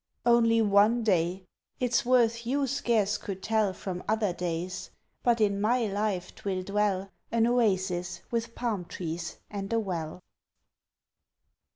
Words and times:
Only 0.25 0.57
a 0.61 0.89
day 1.03 1.45
it's 1.79 2.03
worth 2.07 2.43
you 2.47 2.65
scarce 2.65 3.19
could 3.19 3.43
tell 3.43 3.71
From 3.71 4.01
other 4.07 4.33
days; 4.33 4.89
but 5.21 5.39
in 5.39 5.61
my 5.61 5.85
life 5.85 6.33
'twill 6.33 6.63
dwell 6.63 7.11
An 7.31 7.45
oasis 7.45 8.23
with 8.31 8.55
palm 8.55 8.85
trees 8.85 9.37
and 9.51 9.71
a 9.71 9.79
well! 9.79 10.23